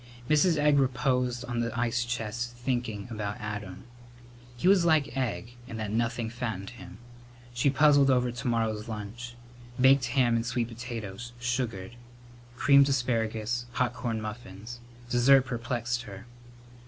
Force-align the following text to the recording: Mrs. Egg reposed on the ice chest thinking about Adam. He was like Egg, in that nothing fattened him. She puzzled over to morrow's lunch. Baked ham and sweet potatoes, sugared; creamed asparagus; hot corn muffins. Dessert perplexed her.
Mrs. 0.27 0.57
Egg 0.57 0.79
reposed 0.79 1.45
on 1.45 1.59
the 1.59 1.79
ice 1.79 2.03
chest 2.03 2.55
thinking 2.55 3.07
about 3.11 3.39
Adam. 3.39 3.83
He 4.57 4.67
was 4.67 4.83
like 4.83 5.15
Egg, 5.15 5.53
in 5.67 5.77
that 5.77 5.91
nothing 5.91 6.27
fattened 6.27 6.71
him. 6.71 6.97
She 7.53 7.69
puzzled 7.69 8.09
over 8.09 8.31
to 8.31 8.47
morrow's 8.47 8.87
lunch. 8.87 9.35
Baked 9.79 10.05
ham 10.05 10.35
and 10.35 10.43
sweet 10.43 10.69
potatoes, 10.69 11.33
sugared; 11.39 11.97
creamed 12.55 12.89
asparagus; 12.89 13.67
hot 13.73 13.93
corn 13.93 14.19
muffins. 14.19 14.79
Dessert 15.07 15.45
perplexed 15.45 16.01
her. 16.01 16.25